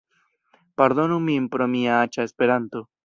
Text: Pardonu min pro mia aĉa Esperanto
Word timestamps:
Pardonu 0.81 1.19
min 1.27 1.47
pro 1.57 1.67
mia 1.75 1.99
aĉa 2.07 2.27
Esperanto 2.31 2.83